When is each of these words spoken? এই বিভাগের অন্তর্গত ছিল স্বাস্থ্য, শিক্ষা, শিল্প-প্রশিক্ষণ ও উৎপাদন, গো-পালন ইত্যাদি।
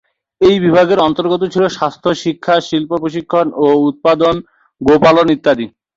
এই 0.41 0.55
বিভাগের 0.59 0.99
অন্তর্গত 0.99 1.41
ছিল 1.53 1.63
স্বাস্থ্য, 1.69 2.09
শিক্ষা, 2.23 2.55
শিল্প-প্রশিক্ষণ 2.67 3.47
ও 3.57 3.67
উৎপাদন, 3.89 4.35
গো-পালন 4.81 5.27
ইত্যাদি। 5.35 5.65